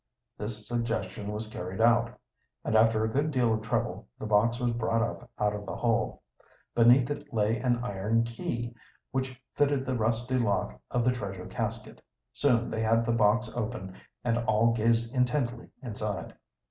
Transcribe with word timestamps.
This 0.35 0.67
suggestion 0.67 1.31
was 1.31 1.47
carried 1.47 1.79
out, 1.79 2.17
and 2.65 2.75
after 2.75 3.03
a 3.03 3.07
good 3.07 3.29
deal 3.29 3.53
of 3.53 3.61
trouble 3.61 4.07
the 4.17 4.25
box 4.25 4.59
was 4.59 4.71
brought 4.73 5.03
up 5.03 5.29
out 5.37 5.53
of 5.53 5.67
the 5.67 5.75
hole. 5.75 6.23
Beneath 6.73 7.11
it 7.11 7.31
lay 7.31 7.57
an 7.57 7.83
iron 7.85 8.23
key, 8.23 8.73
which 9.11 9.39
fitted 9.53 9.85
the 9.85 9.93
rusty 9.95 10.39
lock 10.39 10.81
of 10.89 11.05
the 11.05 11.11
treasure 11.11 11.45
casket. 11.45 12.01
Soon 12.33 12.71
they 12.71 12.81
had 12.81 13.05
the 13.05 13.11
box 13.11 13.55
open, 13.55 13.93
and 14.23 14.39
all 14.39 14.73
gazed 14.73 15.13
intently 15.13 15.69
inside. 15.83 16.33